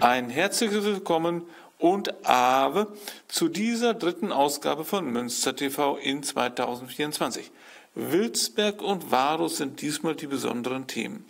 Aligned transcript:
Ein 0.00 0.30
herzliches 0.30 0.82
Willkommen 0.86 1.42
und 1.78 2.26
Ave 2.26 2.86
zu 3.28 3.48
dieser 3.48 3.92
dritten 3.92 4.32
Ausgabe 4.32 4.86
von 4.86 5.04
Münster 5.04 5.54
TV 5.54 5.98
in 5.98 6.22
2024. 6.22 7.50
Wilsberg 7.94 8.80
und 8.80 9.10
Varus 9.10 9.58
sind 9.58 9.82
diesmal 9.82 10.14
die 10.14 10.26
besonderen 10.26 10.86
Themen. 10.86 11.26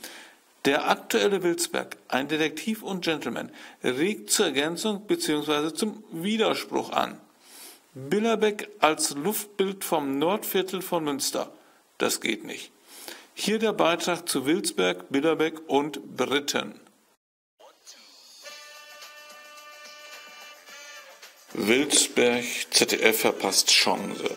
Der 0.66 0.88
aktuelle 0.88 1.42
Wilsberg, 1.42 1.96
ein 2.06 2.28
Detektiv 2.28 2.84
und 2.84 3.02
Gentleman, 3.02 3.50
regt 3.82 4.30
zur 4.30 4.46
Ergänzung 4.46 5.04
bzw. 5.04 5.74
zum 5.74 6.04
Widerspruch 6.12 6.92
an. 6.92 7.18
Billerbeck 7.94 8.68
als 8.78 9.16
Luftbild 9.16 9.82
vom 9.82 10.20
Nordviertel 10.20 10.80
von 10.80 11.02
Münster. 11.02 11.50
Das 11.98 12.20
geht 12.20 12.44
nicht. 12.44 12.70
Hier 13.34 13.58
der 13.58 13.72
Beitrag 13.72 14.28
zu 14.28 14.46
Wilsberg, 14.46 15.10
Billerbeck 15.10 15.60
und 15.66 16.16
Britten. 16.16 16.78
Wilsberg, 21.52 22.44
ZDF 22.70 23.22
verpasst 23.22 23.70
Chance. 23.70 24.36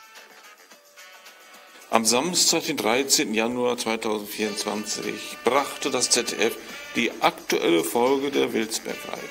Am 1.91 2.05
Samstag, 2.05 2.65
den 2.65 2.75
13. 2.75 3.35
Januar 3.35 3.77
2024, 3.77 5.37
brachte 5.43 5.91
das 5.91 6.09
ZDF 6.09 6.57
die 6.95 7.11
aktuelle 7.21 7.83
Folge 7.83 8.31
der 8.31 8.51
Wilsberg-Reihe. 8.51 9.29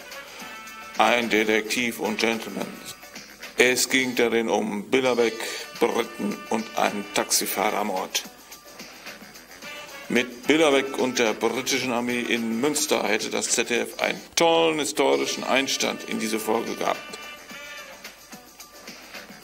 Ein 0.98 1.28
Detektiv 1.28 1.98
und 1.98 2.20
Gentleman. 2.20 2.68
Es 3.56 3.88
ging 3.88 4.14
darin 4.14 4.48
um 4.48 4.88
Billerbeck, 4.88 5.34
Briten 5.80 6.38
und 6.50 6.64
einen 6.78 7.04
Taxifahrermord. 7.14 8.22
Mit 10.08 10.46
Billerbeck 10.46 10.98
und 10.98 11.18
der 11.18 11.32
britischen 11.32 11.92
Armee 11.92 12.20
in 12.20 12.60
Münster 12.60 13.02
hätte 13.02 13.30
das 13.30 13.48
ZDF 13.48 14.00
einen 14.00 14.20
tollen 14.36 14.78
historischen 14.78 15.42
Einstand 15.42 16.08
in 16.08 16.20
diese 16.20 16.38
Folge 16.38 16.76
gehabt. 16.76 17.21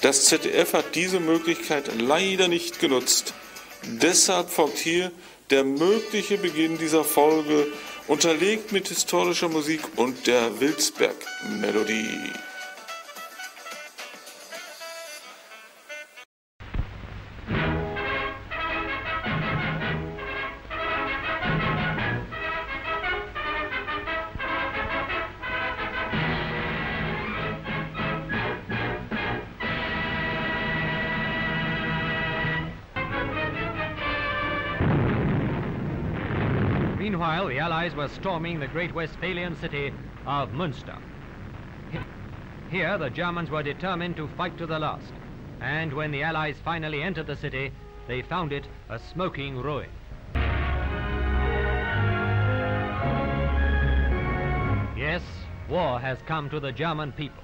Das 0.00 0.26
ZDF 0.26 0.74
hat 0.74 0.94
diese 0.94 1.18
Möglichkeit 1.18 1.90
leider 2.00 2.48
nicht 2.48 2.78
genutzt. 2.78 3.34
Deshalb 3.84 4.50
folgt 4.50 4.78
hier 4.78 5.10
der 5.50 5.64
mögliche 5.64 6.38
Beginn 6.38 6.78
dieser 6.78 7.04
Folge, 7.04 7.66
unterlegt 8.06 8.72
mit 8.72 8.88
historischer 8.88 9.48
Musik 9.48 9.80
und 9.96 10.26
der 10.26 10.60
Wilsberg-Melodie. 10.60 12.32
Meanwhile, 37.08 37.48
the 37.48 37.58
Allies 37.58 37.94
were 37.94 38.08
storming 38.08 38.60
the 38.60 38.66
great 38.66 38.94
Westphalian 38.94 39.56
city 39.56 39.94
of 40.26 40.50
Münster. 40.50 41.00
Here, 42.70 42.98
the 42.98 43.08
Germans 43.08 43.48
were 43.48 43.62
determined 43.62 44.16
to 44.16 44.28
fight 44.36 44.58
to 44.58 44.66
the 44.66 44.78
last. 44.78 45.14
And 45.62 45.90
when 45.94 46.10
the 46.10 46.22
Allies 46.22 46.56
finally 46.62 47.02
entered 47.02 47.26
the 47.26 47.34
city, 47.34 47.72
they 48.06 48.20
found 48.20 48.52
it 48.52 48.68
a 48.90 48.98
smoking 48.98 49.56
ruin. 49.56 49.88
Yes, 54.94 55.22
war 55.66 55.98
has 55.98 56.18
come 56.26 56.50
to 56.50 56.60
the 56.60 56.72
German 56.72 57.12
people. 57.12 57.42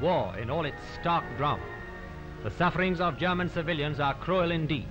War 0.00 0.38
in 0.38 0.50
all 0.50 0.64
its 0.64 0.82
stark 1.00 1.24
drama. 1.36 1.64
The 2.44 2.52
sufferings 2.52 3.00
of 3.00 3.18
German 3.18 3.48
civilians 3.48 3.98
are 3.98 4.14
cruel 4.14 4.52
indeed. 4.52 4.86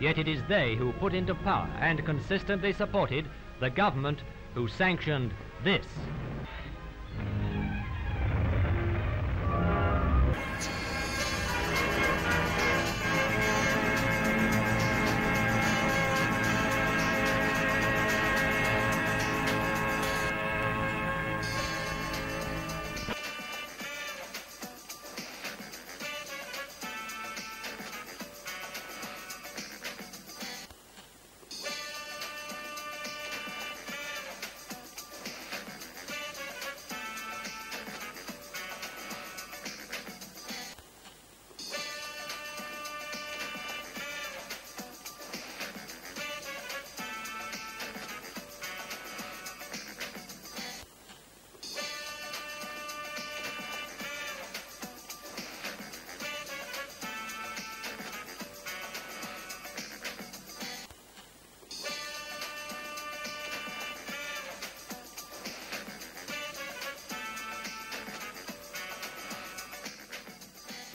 Yet 0.00 0.18
it 0.18 0.26
is 0.26 0.42
they 0.48 0.74
who 0.74 0.92
put 0.94 1.14
into 1.14 1.36
power 1.36 1.70
and 1.78 2.04
consistently 2.04 2.72
supported 2.72 3.26
the 3.60 3.70
government 3.70 4.20
who 4.54 4.66
sanctioned 4.66 5.32
this. 5.62 5.86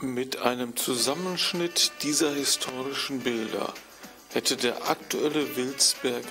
Mit 0.05 0.37
einem 0.37 0.75
Zusammenschnitt 0.75 1.91
dieser 2.03 2.31
historischen 2.31 3.21
Bilder 3.21 3.73
hätte 4.29 4.55
der 4.55 4.87
aktuelle 4.87 5.55
Wilsberg 5.55 6.23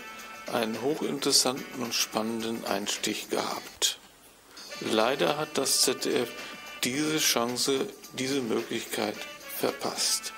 einen 0.53 0.81
hochinteressanten 0.81 1.83
und 1.83 1.93
spannenden 1.93 2.65
Einstich 2.67 3.31
gehabt. 3.31 3.99
Leider 4.81 5.39
hat 5.39 5.59
das 5.59 5.83
ZDF 5.83 6.31
diese 6.85 7.19
Chance, 7.19 7.89
diese 8.17 8.43
Möglichkeit 8.43 9.17
verpasst. 9.59 10.33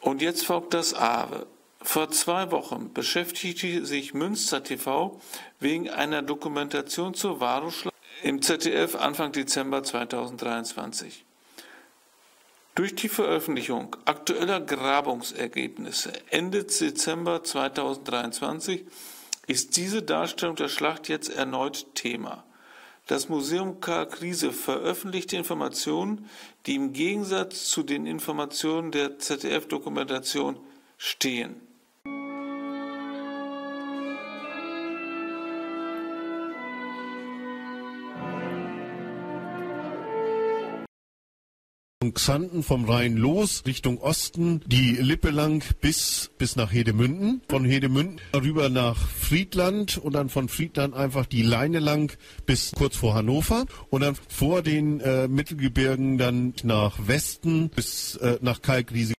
Und 0.00 0.20
jetzt 0.20 0.44
folgt 0.44 0.74
das 0.74 0.92
Awe. 0.92 1.46
Vor 1.80 2.10
zwei 2.10 2.50
Wochen 2.50 2.92
beschäftigte 2.92 3.86
sich 3.86 4.12
Münster 4.12 4.62
TV 4.62 5.18
wegen 5.58 5.88
einer 5.88 6.20
Dokumentation 6.20 7.14
zur 7.14 7.40
Varusschlacht 7.40 7.91
im 8.22 8.40
ZDF 8.40 8.94
Anfang 8.94 9.32
Dezember 9.32 9.82
2023. 9.82 11.24
Durch 12.74 12.94
die 12.94 13.08
Veröffentlichung 13.08 13.96
aktueller 14.04 14.60
Grabungsergebnisse 14.60 16.12
Ende 16.30 16.64
Dezember 16.64 17.42
2023 17.42 18.84
ist 19.48 19.76
diese 19.76 20.02
Darstellung 20.02 20.56
der 20.56 20.68
Schlacht 20.68 21.08
jetzt 21.08 21.30
erneut 21.30 21.94
Thema. 21.94 22.44
Das 23.08 23.28
Museum 23.28 23.80
Karl 23.80 24.06
Krise 24.06 24.52
veröffentlichte 24.52 25.36
Informationen, 25.36 26.30
die 26.66 26.76
im 26.76 26.92
Gegensatz 26.92 27.64
zu 27.64 27.82
den 27.82 28.06
Informationen 28.06 28.92
der 28.92 29.18
ZDF-Dokumentation 29.18 30.60
stehen. 30.96 31.60
Xanten 42.10 42.64
vom 42.64 42.84
Rhein 42.84 43.16
los, 43.16 43.62
Richtung 43.66 43.98
Osten, 43.98 44.60
die 44.66 44.96
Lippe 44.96 45.30
lang 45.30 45.64
bis, 45.80 46.32
bis 46.38 46.56
nach 46.56 46.72
Hedemünden. 46.72 47.40
Von 47.48 47.64
Hedemünden 47.64 48.20
rüber 48.34 48.68
nach 48.68 48.96
Friedland 48.96 49.98
und 49.98 50.14
dann 50.14 50.28
von 50.28 50.48
Friedland 50.48 50.94
einfach 50.94 51.26
die 51.26 51.42
Leine 51.42 51.78
lang 51.78 52.12
bis 52.44 52.72
kurz 52.76 52.96
vor 52.96 53.14
Hannover 53.14 53.66
und 53.90 54.00
dann 54.00 54.16
vor 54.28 54.62
den 54.62 54.98
äh, 55.00 55.28
Mittelgebirgen 55.28 56.18
dann 56.18 56.54
nach 56.64 57.06
Westen 57.06 57.70
bis 57.70 58.16
äh, 58.16 58.38
nach 58.42 58.60
Kalkriese. 58.60 59.14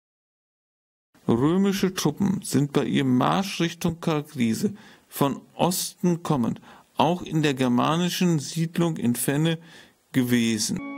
Römische 1.28 1.94
Truppen 1.94 2.42
sind 2.44 2.74
bei 2.74 2.84
ihrem 2.84 3.16
Marsch 3.16 3.62
Richtung 3.62 4.02
Kalkriese 4.02 4.74
von 5.08 5.40
Osten 5.56 6.22
kommend 6.24 6.60
auch 6.98 7.22
in 7.22 7.42
der 7.42 7.54
germanischen 7.54 8.40
Siedlung 8.40 8.98
in 8.98 9.16
Fenne 9.16 9.58
gewesen. 10.12 10.93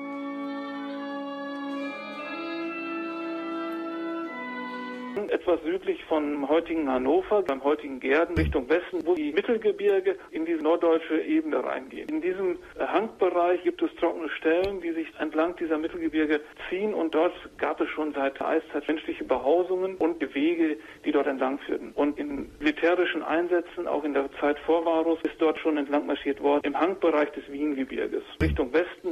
Etwas 5.30 5.60
südlich 5.63 6.04
von 6.06 6.48
heutigen 6.48 6.89
Hannover, 6.89 7.42
beim 7.42 7.63
heutigen 7.63 8.00
Gärden, 8.00 8.36
Richtung 8.38 8.69
Westen, 8.69 9.06
wo 9.06 9.16
die 9.16 9.31
Mittelgebirge 9.31 10.18
in 10.31 10.45
diese 10.45 10.62
norddeutsche 10.62 11.22
Ebene 11.22 11.63
reingehen. 11.63 12.10
In 12.10 12.22
diesem 12.22 12.57
Hangbereich 12.80 13.63
gibt 13.63 13.81
es 13.81 13.89
trockene 14.00 14.30
Stellen, 14.30 14.81
die 14.81 14.92
sich 14.92 15.07
entlang 15.19 15.56
dieser 15.56 15.77
Mittelgebirge 15.77 16.42
ziehen 16.69 16.94
und 16.94 17.16
dort 17.16 17.33
gab 17.57 17.80
es 17.81 17.89
schon 17.89 18.13
seit 18.13 18.39
der 18.39 18.48
Eiszeit 18.48 18.88
menschliche 18.88 19.24
Behausungen 19.24 19.95
und 19.98 20.22
Wege, 20.33 20.77
die 21.06 21.12
dort 21.12 21.27
entlang 21.27 21.60
führten. 21.60 21.92
Und 21.94 22.18
in 22.18 22.50
militärischen 22.60 23.24
Einsätzen, 23.24 23.88
auch 23.88 24.04
in 24.04 24.13
der 24.13 24.30
Zeit 24.39 24.57
vor 24.60 24.86
Varus, 24.86 25.19
ist 25.24 25.36
dort 25.39 25.60
schon 25.60 25.77
entlang 25.77 26.06
marschiert 26.06 26.42
worden, 26.42 26.62
im 26.63 26.80
Hangbereich 26.80 27.31
des 27.31 27.50
Wiengebirges, 27.51 28.24
Richtung 28.42 28.74
Westen. 28.74 29.12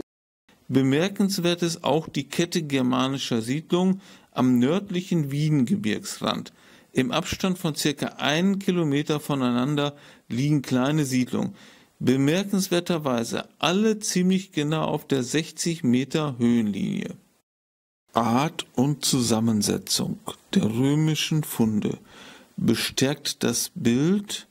Bemerkenswert 0.69 1.61
ist 1.61 1.83
auch 1.83 2.07
die 2.09 2.27
Kette 2.27 2.63
germanischer 2.63 3.41
Siedlungen 3.41 4.01
am 4.33 4.59
nördlichen 4.59 5.31
Wiengebirgsrand. 5.31 6.53
Im 6.91 7.11
Abstand 7.11 7.57
von 7.57 7.75
circa 7.75 8.07
einen 8.17 8.59
Kilometer 8.59 9.19
voneinander 9.19 9.95
liegen 10.29 10.61
kleine 10.61 11.05
Siedlungen. 11.05 11.55
Bemerkenswerterweise 11.99 13.47
alle 13.59 13.99
ziemlich 13.99 14.51
genau 14.51 14.83
auf 14.83 15.07
der 15.07 15.23
60 15.23 15.83
Meter 15.83 16.35
Höhenlinie. 16.37 17.15
Art 18.13 18.67
und 18.75 19.03
Zusammensetzung 19.03 20.19
der 20.53 20.65
römischen 20.65 21.43
Funde 21.43 21.97
bestärkt 22.57 23.43
das 23.43 23.71
Bild, 23.73 24.47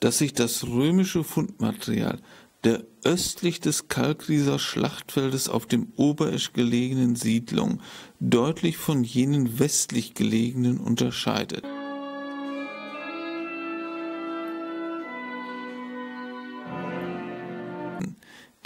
dass 0.00 0.18
sich 0.18 0.34
das 0.34 0.66
römische 0.66 1.24
Fundmaterial 1.24 2.18
der 2.64 2.84
östlich 3.04 3.60
des 3.60 3.88
Kalkrieser 3.88 4.58
Schlachtfeldes 4.58 5.48
auf 5.48 5.66
dem 5.66 5.92
Oberesch 5.96 6.52
gelegenen 6.52 7.16
Siedlung 7.16 7.80
deutlich 8.20 8.76
von 8.76 9.04
jenen 9.04 9.58
westlich 9.58 10.14
gelegenen 10.14 10.78
unterscheidet. 10.78 11.64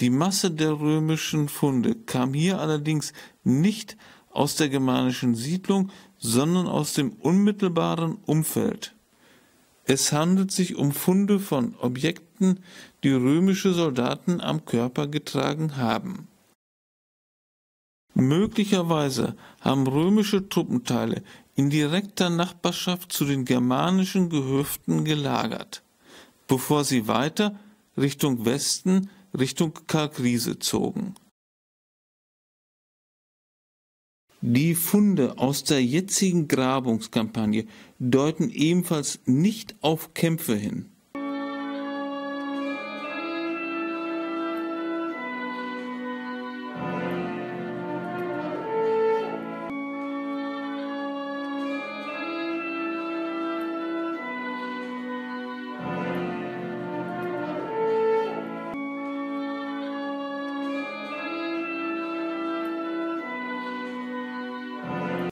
Die 0.00 0.10
Masse 0.10 0.50
der 0.50 0.78
römischen 0.78 1.48
Funde 1.48 1.94
kam 1.94 2.34
hier 2.34 2.60
allerdings 2.60 3.14
nicht 3.44 3.96
aus 4.30 4.56
der 4.56 4.68
germanischen 4.68 5.34
Siedlung, 5.34 5.90
sondern 6.18 6.66
aus 6.66 6.92
dem 6.92 7.12
unmittelbaren 7.14 8.18
Umfeld. 8.26 8.95
Es 9.88 10.12
handelt 10.12 10.50
sich 10.50 10.74
um 10.74 10.90
Funde 10.90 11.38
von 11.38 11.76
Objekten, 11.76 12.58
die 13.04 13.12
römische 13.12 13.72
Soldaten 13.72 14.40
am 14.40 14.64
Körper 14.64 15.06
getragen 15.06 15.76
haben. 15.76 16.26
Möglicherweise 18.12 19.36
haben 19.60 19.86
römische 19.86 20.48
Truppenteile 20.48 21.22
in 21.54 21.70
direkter 21.70 22.30
Nachbarschaft 22.30 23.12
zu 23.12 23.24
den 23.26 23.44
germanischen 23.44 24.28
Gehöften 24.28 25.04
gelagert, 25.04 25.82
bevor 26.48 26.82
sie 26.82 27.06
weiter 27.06 27.56
Richtung 27.96 28.44
Westen, 28.44 29.08
Richtung 29.38 29.72
Kalkriese 29.86 30.58
zogen. 30.58 31.14
Die 34.48 34.76
Funde 34.76 35.38
aus 35.38 35.64
der 35.64 35.82
jetzigen 35.82 36.46
Grabungskampagne 36.46 37.66
deuten 37.98 38.48
ebenfalls 38.50 39.18
nicht 39.24 39.74
auf 39.80 40.14
Kämpfe 40.14 40.54
hin. 40.54 40.84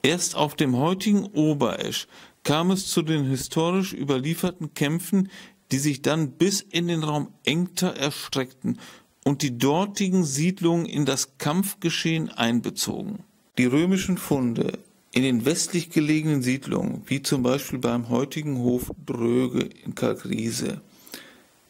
Erst 0.05 0.35
auf 0.35 0.53
dem 0.53 0.77
heutigen 0.77 1.25
Oberesch 1.25 2.05
kam 2.43 2.69
es 2.69 2.85
zu 2.91 3.01
den 3.01 3.25
historisch 3.25 3.91
überlieferten 3.91 4.75
Kämpfen, 4.75 5.31
die 5.71 5.79
sich 5.79 6.03
dann 6.03 6.33
bis 6.33 6.61
in 6.61 6.87
den 6.87 7.01
Raum 7.01 7.29
Engter 7.43 7.95
erstreckten 7.95 8.77
und 9.23 9.41
die 9.41 9.57
dortigen 9.57 10.23
Siedlungen 10.23 10.85
in 10.85 11.05
das 11.05 11.39
Kampfgeschehen 11.39 12.29
einbezogen. 12.29 13.23
Die 13.57 13.65
römischen 13.65 14.19
Funde 14.19 14.77
in 15.11 15.23
den 15.23 15.43
westlich 15.43 15.89
gelegenen 15.89 16.43
Siedlungen, 16.43 17.01
wie 17.07 17.23
zum 17.23 17.41
Beispiel 17.41 17.79
beim 17.79 18.09
heutigen 18.09 18.59
Hof 18.59 18.91
Dröge 19.07 19.61
in 19.85 19.95
Kalkriese, 19.95 20.81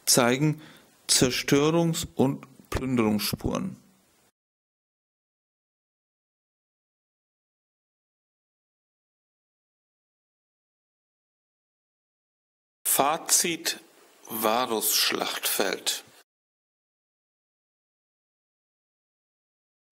zeigen 0.04 0.60
Zerstörungs- 1.08 2.06
und 2.14 2.44
Plünderungsspuren. 2.68 3.76
Fazit 12.98 13.78
Varus-Schlachtfeld 14.30 16.02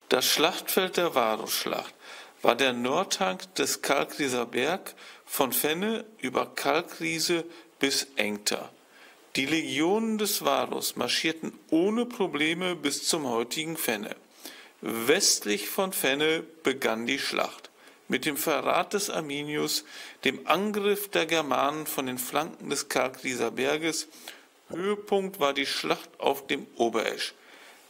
Das 0.09 0.25
Schlachtfeld 0.25 0.97
der 0.97 1.15
Varusschlacht 1.15 1.95
war 2.41 2.55
der 2.55 2.73
Nordhang 2.73 3.43
des 3.59 3.83
Kalkrieser 3.83 4.47
Berg 4.47 4.95
von 5.27 5.53
Fenne 5.53 6.06
über 6.17 6.47
Kalkriese 6.55 7.45
bis 7.79 8.06
Engter. 8.17 8.73
Die 9.37 9.45
Legionen 9.45 10.17
des 10.17 10.43
Varus 10.43 10.97
marschierten 10.97 11.53
ohne 11.69 12.07
Probleme 12.07 12.75
bis 12.75 13.07
zum 13.07 13.29
heutigen 13.29 13.77
Fenne. 13.77 14.17
Westlich 14.81 15.69
von 15.69 15.93
Fenne 15.93 16.43
begann 16.62 17.07
die 17.07 17.19
Schlacht 17.19 17.69
mit 18.09 18.27
dem 18.27 18.37
Verrat 18.37 18.93
des 18.93 19.11
Arminius, 19.11 19.85
dem 20.25 20.47
Angriff 20.47 21.09
der 21.09 21.27
Germanen 21.27 21.87
von 21.87 22.06
den 22.06 22.19
Flanken 22.19 22.71
des 22.71 22.89
Kalkrieser 22.89 23.51
Berges. 23.51 24.09
Höhepunkt 24.69 25.41
war 25.41 25.53
die 25.53 25.67
Schlacht 25.67 26.11
auf 26.19 26.47
dem 26.47 26.67
Oberesch. 26.77 27.35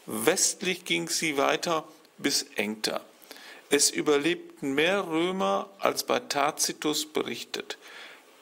Westlich 0.06 0.84
ging 0.84 1.08
sie 1.08 1.36
weiter 1.36 1.84
bis 2.18 2.42
Engter. 2.56 3.00
Es 3.70 3.90
überlebten 3.90 4.74
mehr 4.74 5.06
Römer 5.06 5.68
als 5.78 6.04
bei 6.04 6.20
Tacitus 6.20 7.06
berichtet. 7.06 7.78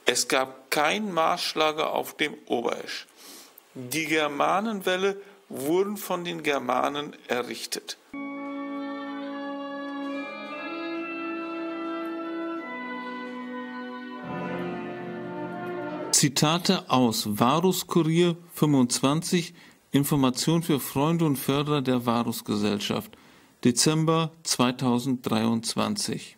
Es 0.05 0.29
gab 0.29 0.71
kein 0.71 1.13
Marschlager 1.13 1.93
auf 1.93 2.17
dem 2.17 2.37
Oberesch. 2.47 3.07
Die 3.75 4.07
Germanenwelle 4.07 5.21
wurden 5.49 5.97
von 5.97 6.25
den 6.25 6.43
Germanen 6.43 7.17
errichtet. 7.29 7.97
Zitate 16.23 16.89
aus 16.89 17.27
Varus 17.41 17.89
Kurier 17.89 18.37
25 18.55 19.55
Information 19.91 20.63
für 20.63 20.79
Freunde 20.79 21.25
und 21.25 21.35
Förderer 21.35 21.83
der 21.83 22.07
Varus 22.07 22.45
Gesellschaft 22.45 23.11
Dezember 23.65 24.31
2023 24.45 26.37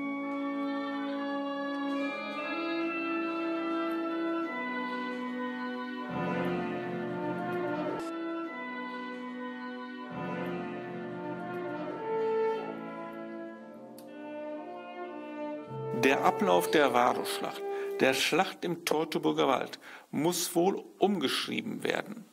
Der 16.03 16.25
Ablauf 16.25 16.71
der 16.71 16.95
Varusschlacht 16.95 17.61
der 18.05 18.13
Schlacht 18.13 18.67
im 18.67 18.85
Teutoburger 18.85 19.49
Wald 19.49 19.79
muss 20.11 20.55
wohl 20.55 20.85
umgeschrieben 20.99 21.83
werden. 21.85 22.27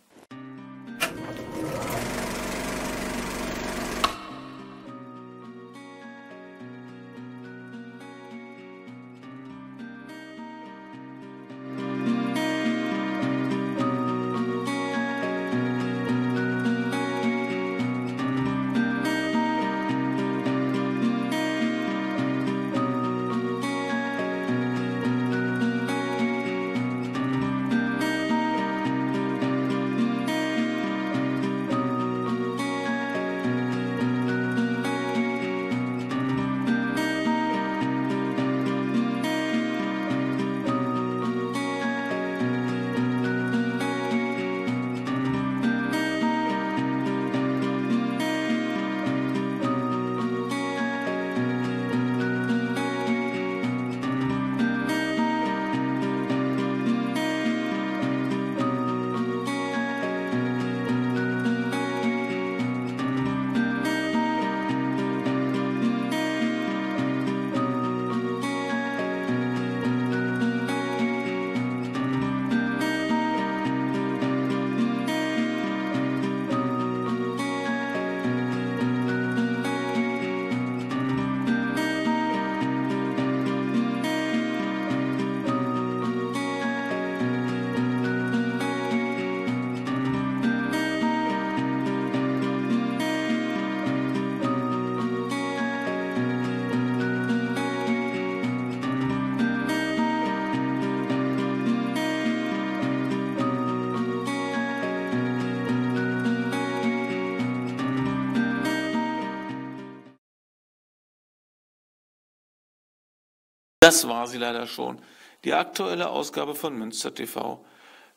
Das 113.81 114.07
war 114.07 114.27
sie 114.27 114.37
leider 114.37 114.67
schon. 114.67 115.01
Die 115.43 115.55
aktuelle 115.55 116.11
Ausgabe 116.11 116.53
von 116.53 116.77
Münster 116.77 117.15
TV. 117.15 117.65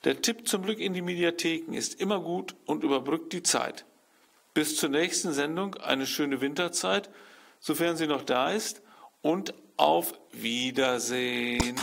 Der 0.05 0.21
Tipp 0.21 0.47
zum 0.47 0.63
Glück 0.63 0.79
in 0.79 0.93
die 0.93 1.01
Mediatheken 1.01 1.73
ist 1.73 2.03
immer 2.03 2.21
gut 2.21 2.55
und 2.67 2.85
überbrückt 2.85 3.33
die 3.33 3.43
Zeit. 3.43 3.87
Bis 4.53 4.77
zur 4.77 4.91
nächsten 4.91 5.33
Sendung 5.33 5.75
eine 5.77 6.07
schöne 6.07 6.43
Winterzeit, 6.43 7.09
sofern 7.61 7.97
sie 7.97 8.07
noch 8.07 8.25
da 8.25 8.51
ist, 8.51 8.83
und 9.23 9.55
auf 9.79 10.13
Wiedersehen. 10.33 11.81